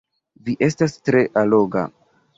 [0.47, 1.89] Vi estas tre alloga!